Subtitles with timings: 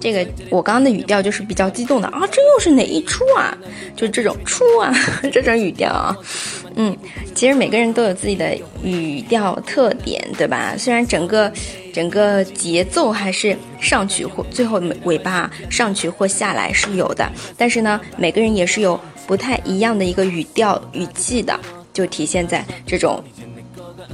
[0.00, 3.56] 这个我刚刚的语调就是比较激动的啊，这又是哪一出啊？
[3.96, 4.92] 就这种出啊，
[5.32, 6.16] 这种语调啊。
[6.76, 6.94] 嗯，
[7.34, 10.74] 其实每个人都有自己的语调特点，对吧？
[10.76, 11.50] 虽然整个
[11.92, 21.58] 整个节奏还是上去或最后尾巴上去或下来是有的，但是呢，每个人也是有不太一样的一个语调语气的，
[21.92, 23.22] 就体现在这种。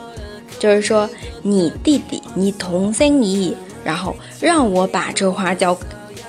[0.59, 1.10] 就是说
[1.42, 3.54] 你弟弟，你同生이
[3.86, 5.77] 然后让我把这花交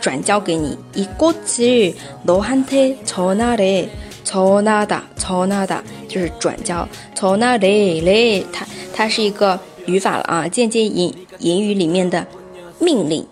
[0.00, 0.78] 转交给你。
[0.94, 3.88] 이꽃을너한테전하 래，
[4.24, 6.86] 전하다전하다就是转交。
[7.14, 9.58] 전하래래它它是一个。
[9.88, 12.26] 语法了啊，间接引引语里面的
[12.78, 13.26] 命令，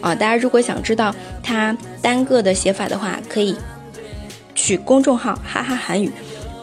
[0.01, 0.15] 啊！
[0.15, 3.55] 大家如果想知道它单个的写法的话，可以
[4.55, 6.11] 去公众号“哈哈韩语”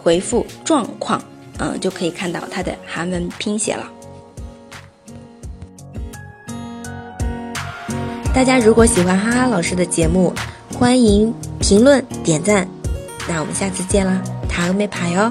[0.02, 1.22] 回复“状况”，
[1.60, 3.92] 嗯，就可以看到它的韩文拼写了。
[8.34, 10.34] 大家如果喜欢哈哈老师的节目，
[10.74, 12.77] 欢迎评论点赞。
[13.28, 15.30] 那我们下次见啦，塔个没爬哟。